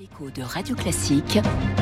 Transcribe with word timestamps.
L'écho 0.00 0.28
de 0.34 0.42
Radio 0.42 0.74
Classique 0.74 1.38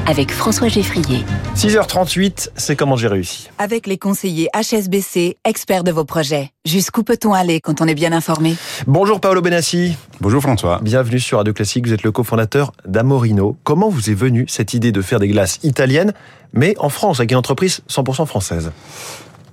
avec 0.07 0.33
François 0.33 0.69
Geffrier. 0.69 1.25
6h38, 1.55 2.51
c'est 2.57 2.77
comment 2.77 2.97
j'ai 2.97 3.09
réussi. 3.09 3.49
Avec 3.59 3.87
les 3.87 3.97
conseillers 3.97 4.49
HSBC, 4.55 5.39
experts 5.45 5.83
de 5.83 5.93
vos 5.93 6.05
projets. 6.05 6.51
Jusqu'où 6.67 7.05
peut-on 7.05 7.33
aller 7.33 7.61
quand 7.61 7.81
on 7.81 7.87
est 7.87 7.95
bien 7.95 8.13
informé? 8.13 8.57
Bonjour 8.87 9.19
Paolo 9.19 9.41
Benassi. 9.41 9.97
Bonjour 10.21 10.43
François. 10.43 10.81
Bienvenue 10.83 11.21
sur 11.21 11.39
Radio 11.39 11.55
Classique, 11.55 11.87
vous 11.87 11.93
êtes 11.95 12.03
le 12.03 12.13
cofondateur 12.13 12.73
d'Amorino. 12.87 13.57
Comment 13.65 13.89
vous 13.89 14.11
est 14.11 14.15
venue 14.15 14.45
cette 14.47 14.75
idée 14.75 14.93
de 14.93 15.01
faire 15.01 15.19
des 15.19 15.29
glaces 15.29 15.59
italiennes, 15.63 16.13
mais 16.53 16.75
en 16.79 16.91
France, 16.91 17.21
avec 17.21 17.31
une 17.31 17.39
entreprise 17.39 17.81
100% 17.89 18.27
française? 18.27 18.73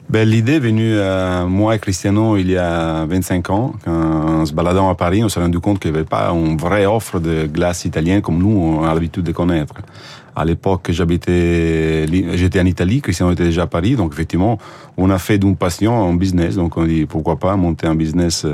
Ben, 0.09 0.27
L'idée 0.27 0.53
est 0.53 0.59
venue 0.59 0.99
à 0.99 1.45
moi 1.45 1.75
et 1.75 1.79
Cristiano 1.79 2.37
il 2.37 2.49
y 2.49 2.57
a 2.57 3.05
25 3.05 3.49
ans. 3.49 3.73
Quand, 3.83 3.91
en 4.41 4.45
se 4.45 4.53
baladant 4.53 4.89
à 4.89 4.95
Paris, 4.95 5.23
on 5.23 5.29
s'est 5.29 5.39
rendu 5.39 5.59
compte 5.59 5.79
qu'il 5.79 5.91
n'y 5.91 5.97
avait 5.97 6.05
pas 6.05 6.29
une 6.31 6.57
vraie 6.57 6.85
offre 6.85 7.19
de 7.19 7.45
glace 7.45 7.85
italienne 7.85 8.21
comme 8.21 8.39
nous, 8.39 8.49
on 8.49 8.83
a 8.83 8.93
l'habitude 8.93 9.23
de 9.23 9.31
connaître. 9.31 9.75
À 10.35 10.45
l'époque, 10.45 10.87
j'habitais, 10.91 12.05
j'étais 12.37 12.61
en 12.61 12.65
Italie, 12.65 13.01
Cristiano 13.01 13.33
était 13.33 13.43
déjà 13.43 13.63
à 13.63 13.67
Paris, 13.67 13.95
donc 13.95 14.13
effectivement, 14.13 14.57
on 14.95 15.09
a 15.09 15.17
fait 15.17 15.37
d'une 15.37 15.55
passion 15.55 16.09
un 16.09 16.15
business. 16.15 16.55
Donc 16.55 16.77
on 16.77 16.85
dit 16.85 17.05
pourquoi 17.05 17.37
pas 17.37 17.55
monter 17.55 17.87
un 17.87 17.95
business 17.95 18.45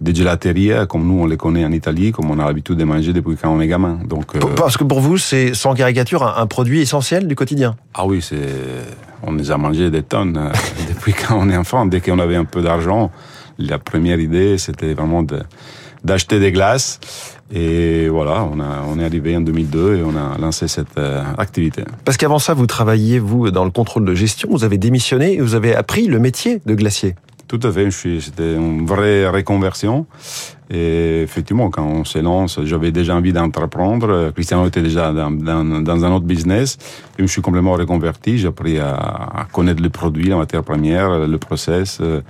de 0.00 0.14
gelateria 0.14 0.86
comme 0.86 1.06
nous 1.06 1.22
on 1.22 1.26
les 1.26 1.36
connaît 1.36 1.64
en 1.64 1.72
Italie, 1.72 2.12
comme 2.12 2.30
on 2.30 2.38
a 2.38 2.46
l'habitude 2.46 2.76
de 2.76 2.84
manger 2.84 3.12
depuis 3.12 3.36
quand 3.36 3.50
on 3.50 3.60
est 3.60 3.68
gamin. 3.68 3.98
Donc 4.06 4.34
euh... 4.34 4.40
parce 4.56 4.76
que 4.76 4.84
pour 4.84 5.00
vous, 5.00 5.18
c'est 5.18 5.54
sans 5.54 5.74
caricature 5.74 6.22
un, 6.22 6.42
un 6.42 6.46
produit 6.46 6.80
essentiel 6.80 7.26
du 7.26 7.34
quotidien. 7.34 7.76
Ah 7.94 8.06
oui, 8.06 8.22
c'est 8.22 8.36
on 9.22 9.32
les 9.32 9.50
a 9.50 9.58
mangés 9.58 9.90
des 9.90 10.02
tonnes 10.02 10.36
euh, 10.36 10.52
depuis 10.88 11.12
quand 11.12 11.38
on 11.38 11.50
est 11.50 11.56
enfant. 11.56 11.86
Dès 11.86 12.00
qu'on 12.00 12.18
avait 12.18 12.36
un 12.36 12.44
peu 12.44 12.62
d'argent, 12.62 13.10
la 13.58 13.78
première 13.78 14.20
idée 14.20 14.58
c'était 14.58 14.94
vraiment 14.94 15.22
de 15.22 15.40
d'acheter 16.04 16.40
des 16.40 16.52
glaces. 16.52 16.98
Et 17.52 18.08
voilà, 18.08 18.44
on, 18.44 18.60
a, 18.60 18.84
on 18.88 18.98
est 19.00 19.04
arrivé 19.04 19.36
en 19.36 19.40
2002 19.40 19.96
et 19.96 20.02
on 20.04 20.16
a 20.16 20.38
lancé 20.38 20.68
cette 20.68 20.96
euh, 20.98 21.22
activité. 21.36 21.82
Parce 22.04 22.16
qu'avant 22.16 22.38
ça, 22.38 22.54
vous 22.54 22.66
travailliez, 22.66 23.18
vous, 23.18 23.50
dans 23.50 23.64
le 23.64 23.72
contrôle 23.72 24.04
de 24.04 24.14
gestion, 24.14 24.48
vous 24.52 24.62
avez 24.62 24.78
démissionné 24.78 25.34
et 25.34 25.40
vous 25.40 25.56
avez 25.56 25.74
appris 25.74 26.06
le 26.06 26.20
métier 26.20 26.62
de 26.64 26.74
glacier. 26.74 27.16
Tout 27.50 27.58
à 27.64 27.72
fait, 27.72 27.90
c'était 27.90 28.54
une 28.54 28.86
vraie 28.86 29.28
reconversion. 29.28 30.06
Et 30.70 31.22
effectivement, 31.22 31.68
quand 31.68 31.84
on 31.84 32.04
se 32.04 32.20
lance, 32.20 32.60
j'avais 32.62 32.92
déjà 32.92 33.16
envie 33.16 33.32
d'entreprendre. 33.32 34.30
Cristiano 34.30 34.68
était 34.68 34.82
déjà 34.82 35.12
dans, 35.12 36.04
un 36.04 36.12
autre 36.12 36.26
business. 36.26 36.78
Et 37.14 37.16
je 37.18 37.22
me 37.22 37.26
suis 37.26 37.42
complètement 37.42 37.72
reconverti. 37.72 38.38
J'ai 38.38 38.46
appris 38.46 38.78
à, 38.78 39.48
connaître 39.52 39.82
le 39.82 39.90
produit, 39.90 40.28
la 40.28 40.36
matière 40.36 40.62
première, 40.62 41.26
le 41.26 41.38
process, 41.38 41.98
euh, 42.00 42.20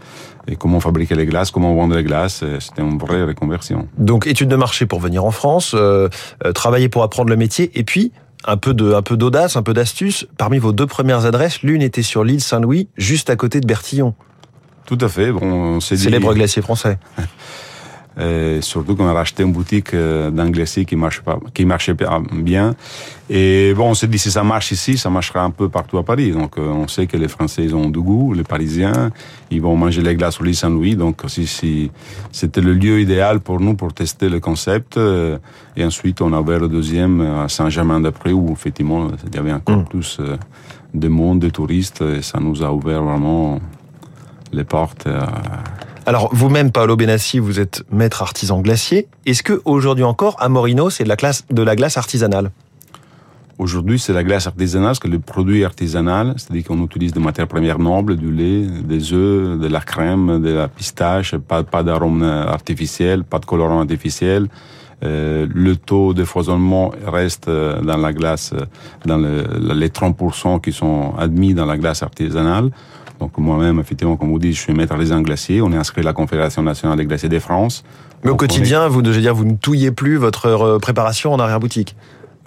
et 0.48 0.56
comment 0.56 0.80
fabriquer 0.80 1.16
les 1.16 1.26
glaces, 1.26 1.50
comment 1.50 1.74
vendre 1.74 1.96
les 1.96 2.02
glaces. 2.02 2.42
C'était 2.58 2.80
une 2.80 2.96
vraie 2.96 3.24
reconversion. 3.24 3.88
Donc, 3.98 4.26
études 4.26 4.48
de 4.48 4.56
marché 4.56 4.86
pour 4.86 5.00
venir 5.00 5.26
en 5.26 5.32
France, 5.32 5.74
euh, 5.74 6.08
euh, 6.46 6.52
travailler 6.52 6.88
pour 6.88 7.02
apprendre 7.02 7.28
le 7.28 7.36
métier, 7.36 7.70
et 7.78 7.84
puis 7.84 8.10
un 8.46 8.56
peu 8.56 8.72
d'audace, 8.72 9.58
un 9.58 9.62
peu 9.62 9.74
d'astuce. 9.74 10.26
Parmi 10.38 10.56
vos 10.56 10.72
deux 10.72 10.86
premières 10.86 11.26
adresses, 11.26 11.62
l'une 11.62 11.82
était 11.82 12.00
sur 12.00 12.24
l'île 12.24 12.40
Saint-Louis, 12.40 12.88
juste 12.96 13.28
à 13.28 13.36
côté 13.36 13.60
de 13.60 13.66
Bertillon. 13.66 14.14
Tout 14.86 14.98
à 15.00 15.08
fait. 15.08 15.32
Bon, 15.32 15.42
on 15.42 15.80
s'est 15.80 15.96
dit... 15.96 16.02
Célèbre 16.02 16.34
glacier 16.34 16.62
français. 16.62 16.98
Et 18.20 18.60
surtout 18.60 18.96
qu'on 18.96 19.06
a 19.06 19.12
racheté 19.12 19.44
une 19.44 19.52
boutique 19.52 19.94
d'un 19.94 20.50
glacier 20.50 20.84
qui 20.84 20.96
marche 20.96 21.20
pas, 21.20 21.38
qui 21.54 21.64
marchait 21.64 21.94
bien. 22.32 22.74
Et 23.30 23.72
bon, 23.74 23.90
on 23.90 23.94
s'est 23.94 24.08
dit 24.08 24.18
si 24.18 24.30
ça 24.30 24.42
marche 24.42 24.72
ici, 24.72 24.98
ça 24.98 25.08
marchera 25.08 25.42
un 25.42 25.50
peu 25.50 25.68
partout 25.68 25.96
à 25.96 26.02
Paris. 26.02 26.32
Donc, 26.32 26.56
on 26.58 26.88
sait 26.88 27.06
que 27.06 27.16
les 27.16 27.28
Français 27.28 27.62
ils 27.64 27.74
ont 27.74 27.88
du 27.88 28.00
goût, 28.00 28.34
les 28.34 28.42
Parisiens, 28.42 29.10
ils 29.50 29.62
vont 29.62 29.76
manger 29.76 30.02
les 30.02 30.16
glaces 30.16 30.40
au 30.40 30.44
lit 30.44 30.54
Saint-Louis. 30.54 30.96
Donc, 30.96 31.22
si, 31.28 31.46
si 31.46 31.90
c'était 32.32 32.60
le 32.60 32.74
lieu 32.74 33.00
idéal 33.00 33.40
pour 33.40 33.60
nous 33.60 33.74
pour 33.74 33.94
tester 33.94 34.28
le 34.28 34.40
concept. 34.40 34.98
Et 35.76 35.84
ensuite, 35.84 36.20
on 36.20 36.32
a 36.32 36.40
ouvert 36.40 36.58
le 36.58 36.68
deuxième 36.68 37.20
à 37.20 37.48
Saint-Germain-des-Prés 37.48 38.32
où 38.32 38.52
effectivement 38.52 39.08
il 39.26 39.34
y 39.34 39.38
avait 39.38 39.52
encore 39.52 39.78
mmh. 39.78 39.84
plus 39.84 40.20
de 40.92 41.08
monde, 41.08 41.38
de 41.38 41.48
touristes. 41.48 42.02
Et 42.02 42.22
ça 42.22 42.40
nous 42.40 42.62
a 42.62 42.72
ouvert 42.72 43.02
vraiment 43.02 43.60
les 44.52 44.64
portes. 44.64 45.06
Euh... 45.06 45.20
Alors 46.06 46.28
vous-même, 46.32 46.72
Paolo 46.72 46.96
Benassi, 46.96 47.38
vous 47.38 47.60
êtes 47.60 47.84
maître 47.90 48.22
artisan 48.22 48.60
glacier. 48.60 49.06
Est-ce 49.26 49.42
que 49.42 49.60
aujourd'hui 49.64 50.04
encore, 50.04 50.36
à 50.40 50.48
Morino, 50.48 50.90
c'est 50.90 51.04
de 51.04 51.08
la 51.08 51.16
classe 51.16 51.44
de 51.50 51.62
la 51.62 51.76
glace 51.76 51.96
artisanale? 51.96 52.50
Aujourd'hui, 53.58 53.98
c'est 53.98 54.14
la 54.14 54.24
glace 54.24 54.46
artisanale, 54.46 54.88
parce 54.88 55.00
que 55.00 55.08
le 55.08 55.18
produit 55.18 55.64
artisanal, 55.66 56.32
c'est-à-dire 56.38 56.64
qu'on 56.64 56.82
utilise 56.82 57.12
des 57.12 57.20
matières 57.20 57.46
premières 57.46 57.78
nobles, 57.78 58.16
du 58.16 58.32
lait, 58.32 58.62
des 58.62 59.12
œufs, 59.12 59.58
de 59.58 59.66
la 59.66 59.80
crème, 59.80 60.40
de 60.40 60.48
la 60.48 60.68
pistache, 60.68 61.36
pas, 61.36 61.62
pas 61.62 61.82
d'arôme 61.82 62.22
artificiel, 62.22 63.22
pas 63.22 63.38
de 63.38 63.44
colorant 63.44 63.80
artificiel. 63.80 64.48
Euh, 65.02 65.46
le 65.52 65.76
taux 65.76 66.12
de 66.12 66.24
foisonnement 66.24 66.92
reste 67.06 67.48
dans 67.48 67.96
la 67.96 68.12
glace, 68.12 68.52
dans 69.06 69.16
le, 69.16 69.44
les 69.74 69.88
30% 69.88 70.60
qui 70.60 70.72
sont 70.72 71.14
admis 71.18 71.54
dans 71.54 71.66
la 71.66 71.78
glace 71.78 72.02
artisanale. 72.02 72.70
Donc 73.18 73.36
moi-même, 73.38 73.78
effectivement, 73.80 74.16
comme 74.16 74.30
vous 74.30 74.38
dites, 74.38 74.54
je 74.54 74.60
suis 74.60 74.72
maître 74.72 74.92
artisan 74.92 75.20
glacier. 75.20 75.60
On 75.62 75.72
est 75.72 75.76
inscrit 75.76 76.00
à 76.00 76.04
la 76.04 76.12
Confédération 76.12 76.62
nationale 76.62 76.96
des 76.96 77.06
glaciers 77.06 77.28
de 77.28 77.38
France. 77.38 77.84
Mais 78.24 78.30
au 78.30 78.36
quotidien, 78.36 78.86
est... 78.86 78.88
vous, 78.88 79.02
je 79.04 79.10
veux 79.10 79.20
dire, 79.20 79.34
vous 79.34 79.44
ne 79.44 79.56
touillez 79.56 79.90
plus 79.90 80.16
votre 80.16 80.78
préparation 80.78 81.32
en 81.32 81.38
arrière-boutique? 81.38 81.96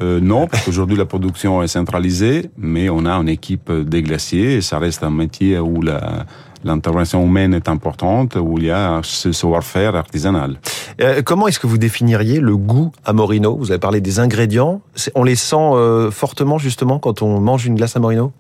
Euh, 0.02 0.20
non, 0.20 0.48
parce 0.48 0.66
qu'aujourd'hui 0.66 0.98
la 0.98 1.06
production 1.06 1.62
est 1.62 1.68
centralisée, 1.68 2.50
mais 2.58 2.90
on 2.90 3.06
a 3.06 3.14
une 3.14 3.30
équipe 3.30 3.72
des 3.72 4.02
glaciers 4.02 4.56
et 4.56 4.62
ça 4.62 4.80
reste 4.80 5.04
un 5.04 5.12
métier 5.12 5.60
où 5.60 5.82
la, 5.84 6.26
l'intervention 6.64 7.26
humaine 7.26 7.54
est 7.54 7.70
importante, 7.70 8.36
où 8.36 8.58
il 8.58 8.66
y 8.66 8.72
a 8.72 9.02
ce 9.04 9.32
savoir-faire 9.32 9.96
artisanal. 9.96 10.58
Euh, 11.02 11.22
comment 11.24 11.48
est-ce 11.48 11.60
que 11.60 11.68
vous 11.68 11.78
définiriez 11.78 12.40
le 12.40 12.56
goût 12.56 12.92
à 13.06 13.14
Morino? 13.14 13.56
Vous 13.56 13.72
avez 13.72 13.80
parlé 13.80 14.02
des 14.02 14.20
ingrédients. 14.20 14.82
On 15.16 15.24
les 15.24 15.36
sent 15.36 15.56
euh, 15.58 16.12
fortement 16.12 16.58
justement 16.58 17.00
quand 17.00 17.22
on 17.22 17.40
mange 17.40 17.66
une 17.66 17.76
glace 17.76 17.96
à 17.96 18.00
Morino? 18.00 18.32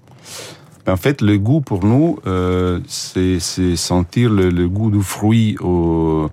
En 0.87 0.97
fait, 0.97 1.21
le 1.21 1.37
goût 1.37 1.61
pour 1.61 1.85
nous, 1.85 2.19
euh, 2.27 2.79
c'est 2.87 3.39
sentir 3.39 4.29
le, 4.29 4.49
le, 4.49 4.67
goût 4.67 4.91
du 4.91 5.01
fruit 5.01 5.55
au, 5.61 6.29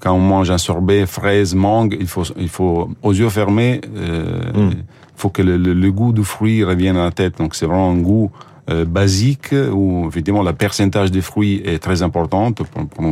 quand 0.00 0.12
on 0.12 0.18
mange 0.18 0.50
un 0.50 0.58
sorbet 0.58 1.06
fraise, 1.06 1.54
mangue. 1.54 1.96
Il 2.00 2.08
faut, 2.08 2.24
il 2.36 2.48
faut 2.48 2.90
aux 3.02 3.12
yeux 3.12 3.28
fermés, 3.28 3.80
euh, 3.96 4.40
mm. 4.52 4.70
il 4.72 4.84
faut 5.14 5.28
que 5.28 5.42
le, 5.42 5.56
le, 5.56 5.72
le, 5.72 5.92
goût 5.92 6.12
du 6.12 6.24
fruit 6.24 6.64
revienne 6.64 6.96
à 6.96 7.04
la 7.04 7.10
tête. 7.12 7.38
Donc 7.38 7.54
c'est 7.54 7.66
vraiment 7.66 7.90
un 7.90 7.98
goût 7.98 8.30
euh, 8.72 8.84
basique 8.84 9.54
où 9.72 10.06
effectivement 10.08 10.42
le 10.42 10.52
pourcentage 10.52 11.10
des 11.10 11.20
fruits 11.20 11.62
est 11.64 11.78
très 11.78 12.02
importante. 12.02 12.62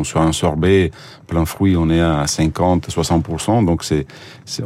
Sur 0.05 0.21
un 0.21 0.33
sorbet 0.33 0.91
plein 1.27 1.45
fruits, 1.45 1.77
on 1.77 1.91
est 1.91 2.01
à 2.01 2.27
50, 2.27 2.89
60%. 2.89 3.65
Donc 3.65 3.85
c'est, 3.85 4.07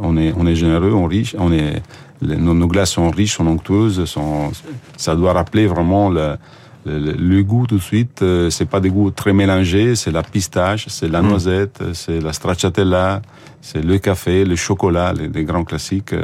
on 0.01 0.17
est, 0.17 0.33
on 0.37 0.45
est 0.47 0.55
généreux, 0.55 0.93
on 0.93 1.05
riche, 1.05 1.35
on 1.37 1.51
est 1.51 1.81
les, 2.21 2.37
nos, 2.37 2.53
nos, 2.53 2.67
glaces 2.67 2.91
sont 2.91 3.09
riches, 3.09 3.35
sont 3.35 3.47
onctueuses, 3.47 4.05
sont, 4.05 4.51
ça 4.97 5.15
doit 5.15 5.33
rappeler 5.33 5.67
vraiment 5.67 6.09
le, 6.09 6.37
le, 6.85 7.11
le 7.11 7.43
goût 7.43 7.67
tout 7.67 7.77
de 7.77 7.81
suite. 7.81 8.21
Euh, 8.21 8.49
c'est 8.49 8.65
pas 8.65 8.79
des 8.79 8.89
goûts 8.89 9.11
très 9.11 9.33
mélangés, 9.33 9.95
c'est 9.95 10.11
la 10.11 10.23
pistache, 10.23 10.85
c'est 10.87 11.09
la 11.09 11.21
noisette, 11.21 11.81
mmh. 11.81 11.93
c'est 11.93 12.21
la 12.21 12.33
stracciatella, 12.33 13.21
c'est 13.61 13.83
le 13.83 13.97
café, 13.97 14.45
le 14.45 14.55
chocolat, 14.55 15.13
les, 15.13 15.27
les 15.27 15.43
grands 15.43 15.63
classiques. 15.63 16.13
Euh. 16.13 16.23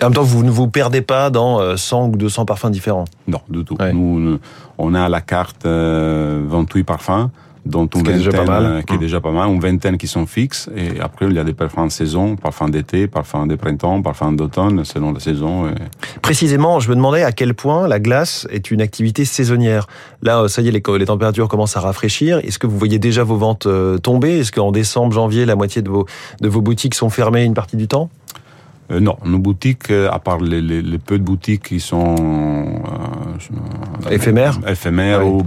En 0.00 0.04
même 0.06 0.14
temps, 0.14 0.22
vous 0.22 0.42
ne 0.44 0.50
vous 0.50 0.68
perdez 0.68 1.00
pas 1.02 1.30
dans 1.30 1.76
100 1.76 2.08
ou 2.08 2.16
200 2.16 2.44
parfums 2.44 2.70
différents 2.70 3.04
Non, 3.26 3.40
du 3.48 3.64
tout. 3.64 3.76
Ouais. 3.80 3.92
Nous, 3.92 4.38
on 4.78 4.94
a 4.94 5.02
à 5.02 5.08
la 5.08 5.20
carte 5.20 5.66
euh, 5.66 6.42
28 6.46 6.84
parfums 6.84 7.30
dont 7.66 7.86
une 7.86 8.02
qui 8.02 8.10
est 8.10 8.14
déjà 8.14 8.30
pas 8.30 8.44
mal. 8.44 8.64
euh, 8.64 8.82
qui 8.82 8.94
est 8.94 8.98
déjà 8.98 9.20
pas 9.20 9.30
mal, 9.32 9.48
une 9.50 9.60
vingtaine 9.60 9.98
qui 9.98 10.06
sont 10.06 10.24
fixes, 10.24 10.70
et 10.74 11.00
après 11.00 11.26
il 11.26 11.34
y 11.34 11.38
a 11.38 11.44
des 11.44 11.52
parfums 11.52 11.84
de 11.86 11.90
saison, 11.92 12.34
parfums 12.36 12.70
d'été, 12.70 13.08
parfums 13.08 13.46
de 13.46 13.56
printemps, 13.56 14.00
parfums 14.00 14.32
d'automne, 14.36 14.84
selon 14.86 15.12
la 15.12 15.20
saison. 15.20 15.66
Précisément, 16.22 16.80
je 16.80 16.88
me 16.88 16.94
demandais 16.94 17.24
à 17.24 17.32
quel 17.32 17.52
point 17.52 17.86
la 17.86 17.98
glace 18.00 18.46
est 18.50 18.70
une 18.70 18.80
activité 18.80 19.26
saisonnière. 19.26 19.86
Là, 20.22 20.48
ça 20.48 20.62
y 20.62 20.68
est, 20.68 20.70
les, 20.70 20.82
les 20.98 21.04
températures 21.06 21.48
commencent 21.48 21.76
à 21.76 21.80
rafraîchir. 21.80 22.38
Est-ce 22.38 22.58
que 22.58 22.66
vous 22.66 22.78
voyez 22.78 22.98
déjà 22.98 23.22
vos 23.22 23.36
ventes 23.36 23.66
euh, 23.66 23.98
tomber? 23.98 24.38
Est-ce 24.38 24.52
qu'en 24.52 24.72
décembre, 24.72 25.12
janvier, 25.12 25.44
la 25.44 25.56
moitié 25.56 25.82
de 25.82 25.90
vos, 25.90 26.06
de 26.40 26.48
vos 26.48 26.62
boutiques 26.62 26.94
sont 26.94 27.10
fermées 27.10 27.44
une 27.44 27.54
partie 27.54 27.76
du 27.76 27.86
temps? 27.88 28.08
Euh, 28.90 29.00
non, 29.00 29.16
nos 29.24 29.38
boutiques, 29.38 29.90
euh, 29.90 30.08
à 30.10 30.18
part 30.18 30.40
les, 30.40 30.62
les, 30.62 30.80
les, 30.80 30.98
peu 30.98 31.18
de 31.18 31.24
boutiques 31.24 31.64
qui 31.64 31.80
sont 31.80 32.14
euh, 32.16 34.10
éphémères, 34.10 34.58
éphémères 34.66 35.26
oui, 35.26 35.42
ou 35.42 35.44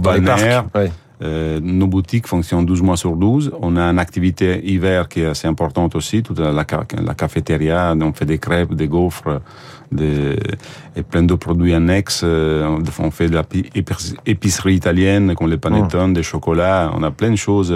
oui. 0.76 0.88
Euh, 1.24 1.60
nos 1.60 1.86
boutiques 1.86 2.26
fonctionnent 2.26 2.66
12 2.66 2.82
mois 2.82 2.96
sur 2.96 3.16
12. 3.16 3.52
On 3.60 3.76
a 3.76 3.82
une 3.82 3.98
activité 3.98 4.60
hiver 4.64 5.08
qui 5.08 5.20
est 5.20 5.26
assez 5.26 5.46
importante 5.46 5.94
aussi, 5.94 6.22
toute 6.22 6.38
la, 6.38 6.52
la, 6.52 6.66
la 7.04 7.14
cafétéria, 7.14 7.94
on 8.00 8.12
fait 8.12 8.24
des 8.24 8.38
crêpes, 8.38 8.74
des 8.74 8.88
gaufres, 8.88 9.40
des, 9.92 10.36
et 10.96 11.02
plein 11.02 11.22
de 11.22 11.34
produits 11.34 11.74
annexes. 11.74 12.24
On 12.24 13.10
fait 13.12 13.28
de 13.28 13.40
l'épicerie 14.26 14.74
italienne, 14.74 15.34
comme 15.36 15.48
les 15.48 15.58
panettone, 15.58 16.10
mmh. 16.10 16.14
des 16.14 16.22
chocolats. 16.24 16.90
On 16.96 17.04
a 17.04 17.12
plein 17.12 17.30
de 17.30 17.36
choses 17.36 17.72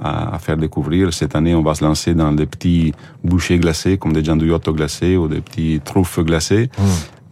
à, 0.00 0.34
à, 0.34 0.38
faire 0.38 0.56
découvrir. 0.56 1.12
Cette 1.12 1.34
année, 1.34 1.54
on 1.54 1.62
va 1.62 1.74
se 1.74 1.84
lancer 1.84 2.14
dans 2.14 2.32
des 2.32 2.46
petits 2.46 2.92
bouchées 3.24 3.58
glacés, 3.58 3.98
comme 3.98 4.12
des 4.12 4.24
gianduiotto 4.24 4.72
glacés 4.72 5.16
ou 5.16 5.28
des 5.28 5.40
petits 5.40 5.80
truffes 5.84 6.20
glacées. 6.20 6.70
Mmh. 6.78 6.82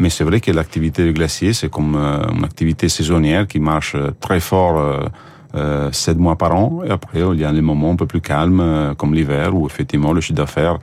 Mais 0.01 0.11
c'est 0.11 0.25
vrai 0.25 0.41
que 0.41 0.53
l'activité 0.53 1.05
de 1.05 1.13
glacier, 1.13 1.53
c'est 1.53 1.69
comme 1.71 1.97
euh, 1.97 2.23
une 2.33 2.45
activité 2.45 2.89
saisonnière 2.89 3.49
qui 3.49 3.59
marche 3.59 3.97
très 4.21 4.39
fort 4.39 4.79
euh, 4.79 5.09
euh, 5.55 5.91
7 5.93 6.19
mois 6.19 6.37
par 6.37 6.55
an. 6.55 6.83
Et 6.85 6.91
après, 6.91 7.21
il 7.21 7.41
y 7.41 7.45
a 7.45 7.53
des 7.53 7.63
moments 7.63 7.93
un 7.93 7.97
peu 7.97 8.07
plus 8.07 8.21
calmes, 8.21 8.61
euh, 8.61 8.95
comme 8.95 9.15
l'hiver, 9.15 9.57
où 9.57 9.67
effectivement 9.67 10.13
le 10.13 10.21
chiffre 10.21 10.37
d'affaires 10.37 10.79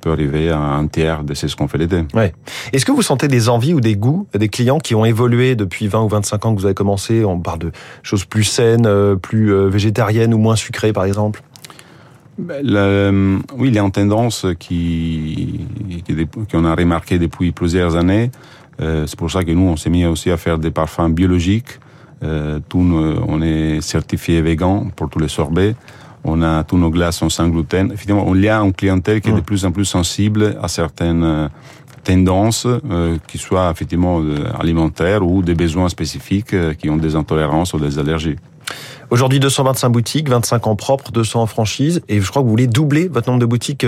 peut 0.00 0.10
arriver 0.10 0.50
à 0.50 0.60
un 0.60 0.86
tiers 0.86 1.24
de 1.24 1.34
ce 1.34 1.54
qu'on 1.54 1.68
fait 1.68 1.78
l'été. 1.78 2.04
Ouais. 2.14 2.32
Est-ce 2.72 2.84
que 2.84 2.92
vous 2.92 3.02
sentez 3.02 3.28
des 3.28 3.48
envies 3.48 3.74
ou 3.74 3.80
des 3.80 3.96
goûts 3.96 4.26
des 4.34 4.48
clients 4.48 4.78
qui 4.78 4.94
ont 4.94 5.04
évolué 5.04 5.56
depuis 5.56 5.88
20 5.88 6.02
ou 6.02 6.08
25 6.08 6.46
ans 6.46 6.54
que 6.54 6.60
vous 6.60 6.66
avez 6.66 6.74
commencé? 6.74 7.24
On 7.24 7.40
parle 7.40 7.58
de 7.58 7.72
choses 8.02 8.24
plus 8.24 8.44
saines, 8.44 8.86
euh, 8.86 9.16
plus 9.16 9.52
euh, 9.52 9.68
végétariennes 9.68 10.34
ou 10.34 10.38
moins 10.38 10.56
sucrées, 10.56 10.92
par 10.92 11.04
exemple? 11.04 11.42
Ben, 12.38 12.64
le, 12.64 13.38
oui, 13.56 13.68
il 13.68 13.74
y 13.74 13.78
a 13.78 13.82
une 13.82 13.90
tendance 13.90 14.46
qui, 14.60 15.66
qu'on 16.50 16.64
a 16.64 16.74
remarqué 16.74 17.18
depuis 17.18 17.50
plusieurs 17.50 17.96
années. 17.96 18.30
Euh, 18.80 19.06
c'est 19.06 19.18
pour 19.18 19.30
ça 19.30 19.42
que 19.42 19.50
nous, 19.50 19.66
on 19.66 19.76
s'est 19.76 19.90
mis 19.90 20.06
aussi 20.06 20.30
à 20.30 20.36
faire 20.36 20.58
des 20.58 20.70
parfums 20.70 21.10
biologiques. 21.10 21.80
Euh, 22.22 22.60
tout, 22.68 22.78
on 22.78 23.42
est 23.42 23.80
certifié 23.80 24.40
vegan 24.40 24.90
pour 24.94 25.08
tous 25.08 25.18
les 25.18 25.28
sorbets. 25.28 25.74
On 26.30 26.42
a 26.42 26.64
tous 26.64 26.76
nos 26.76 26.90
glaces 26.90 27.26
sans 27.28 27.48
gluten. 27.48 27.90
Effectivement, 27.92 28.34
y 28.34 28.48
a 28.48 28.60
une 28.60 28.72
clientèle 28.72 29.20
qui 29.20 29.30
est 29.30 29.32
de 29.32 29.40
plus 29.40 29.64
en 29.64 29.72
plus 29.72 29.84
sensible 29.84 30.56
à 30.62 30.68
certaines 30.68 31.24
euh, 31.24 31.48
tendances, 32.04 32.66
euh, 32.66 33.18
qui 33.26 33.38
soient 33.38 33.70
effectivement 33.70 34.20
euh, 34.20 34.44
alimentaires 34.58 35.26
ou 35.26 35.42
des 35.42 35.54
besoins 35.54 35.88
spécifiques 35.88 36.54
euh, 36.54 36.74
qui 36.74 36.88
ont 36.88 36.96
des 36.96 37.16
intolérances 37.16 37.74
ou 37.74 37.78
des 37.78 37.98
allergies. 37.98 38.36
Aujourd'hui, 39.10 39.40
225 39.40 39.88
boutiques, 39.88 40.28
25 40.28 40.66
en 40.66 40.76
propre, 40.76 41.10
200 41.10 41.42
en 41.42 41.46
franchise, 41.46 42.02
et 42.08 42.20
je 42.20 42.28
crois 42.28 42.42
que 42.42 42.44
vous 42.44 42.50
voulez 42.50 42.66
doubler 42.66 43.08
votre 43.08 43.28
nombre 43.28 43.40
de 43.40 43.46
boutiques 43.46 43.86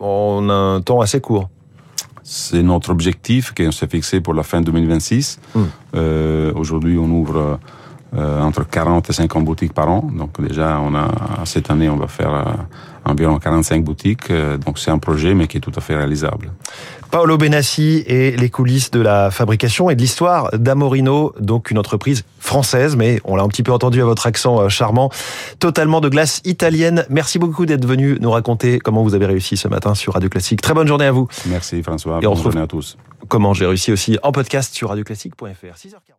en 0.00 0.48
un 0.48 0.80
temps 0.80 1.00
assez 1.00 1.20
court. 1.20 1.48
C'est 2.24 2.62
notre 2.62 2.90
objectif 2.90 3.52
qu'on 3.54 3.72
s'est 3.72 3.86
fixé 3.86 4.20
pour 4.20 4.34
la 4.34 4.42
fin 4.42 4.60
2026. 4.60 5.38
Mmh. 5.54 5.60
Euh, 5.94 6.52
Aujourd'hui, 6.54 6.98
on 6.98 7.10
ouvre 7.10 7.58
euh, 8.16 8.42
entre 8.42 8.68
40 8.68 9.08
et 9.08 9.12
50 9.12 9.44
boutiques 9.44 9.72
par 9.72 9.88
an. 9.88 10.10
Donc 10.12 10.40
déjà, 10.40 10.80
on 10.80 10.96
a 10.96 11.08
cette 11.44 11.70
année, 11.70 11.88
on 11.88 11.96
va 11.96 12.08
faire 12.08 12.34
euh, 12.34 12.44
environ 13.04 13.38
45 13.38 13.84
boutiques. 13.84 14.30
Euh, 14.32 14.58
donc 14.58 14.80
c'est 14.80 14.90
un 14.90 14.98
projet, 14.98 15.32
mais 15.32 15.46
qui 15.46 15.58
est 15.58 15.60
tout 15.60 15.70
à 15.76 15.80
fait 15.80 15.94
réalisable. 15.94 16.50
Paolo 17.12 17.38
Benassi 17.38 18.02
et 18.06 18.36
les 18.36 18.50
coulisses 18.50 18.90
de 18.90 19.00
la 19.00 19.30
fabrication 19.30 19.90
et 19.90 19.94
de 19.94 20.00
l'histoire 20.00 20.50
d'Amorino, 20.52 21.34
donc 21.38 21.70
une 21.70 21.78
entreprise 21.78 22.24
française, 22.40 22.96
mais 22.96 23.20
on 23.24 23.36
l'a 23.36 23.44
un 23.44 23.48
petit 23.48 23.62
peu 23.62 23.72
entendu 23.72 24.02
à 24.02 24.04
votre 24.04 24.26
accent 24.26 24.68
charmant, 24.68 25.10
totalement 25.60 26.00
de 26.00 26.08
glace 26.08 26.40
italienne. 26.44 27.06
Merci 27.10 27.38
beaucoup 27.38 27.64
d'être 27.66 27.84
venu 27.84 28.18
nous 28.20 28.30
raconter 28.30 28.80
comment 28.80 29.04
vous 29.04 29.14
avez 29.14 29.26
réussi 29.26 29.56
ce 29.56 29.68
matin 29.68 29.94
sur 29.94 30.14
Radio 30.14 30.28
Classique. 30.28 30.62
Très 30.62 30.74
bonne 30.74 30.86
journée 30.86 31.06
à 31.06 31.12
vous. 31.12 31.28
Merci 31.46 31.82
François, 31.82 32.18
et 32.20 32.26
bonne 32.26 32.36
journée 32.36 32.60
à 32.60 32.66
tous. 32.66 32.96
Comment 33.28 33.54
j'ai 33.54 33.66
réussi 33.66 33.92
aussi 33.92 34.18
en 34.22 34.32
podcast 34.32 34.74
sur 34.74 34.88
radioclassique.fr. 34.88 35.76
6h40. 35.76 36.14